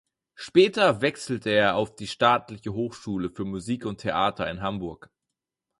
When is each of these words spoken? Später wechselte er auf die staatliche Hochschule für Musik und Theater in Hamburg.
Später 0.33 1.01
wechselte 1.03 1.51
er 1.51 1.75
auf 1.75 1.95
die 1.95 2.07
staatliche 2.07 2.73
Hochschule 2.73 3.29
für 3.29 3.45
Musik 3.45 3.85
und 3.85 3.99
Theater 4.01 4.49
in 4.49 4.59
Hamburg. 4.59 5.11